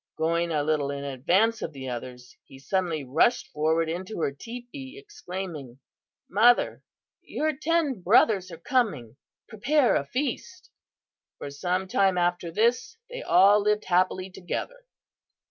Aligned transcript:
Going 0.17 0.49
a 0.51 0.63
little 0.63 0.89
in 0.89 1.03
advance 1.03 1.61
of 1.61 1.73
the 1.73 1.87
others, 1.87 2.35
he 2.43 2.57
suddenly 2.57 3.03
rushed 3.03 3.49
forward 3.49 3.87
into 3.87 4.19
her 4.21 4.31
teepee, 4.31 4.97
exclaiming: 4.97 5.77
'Mother, 6.27 6.81
your 7.21 7.55
ten 7.55 8.01
brothers 8.01 8.49
are 8.51 8.57
coming 8.57 9.17
prepare 9.47 9.93
a 9.93 10.03
feast!' 10.07 10.71
"For 11.37 11.51
some 11.51 11.87
time 11.87 12.17
after 12.17 12.49
this 12.49 12.97
they 13.11 13.21
all 13.21 13.61
lived 13.61 13.85
happily 13.85 14.31
together. 14.31 14.87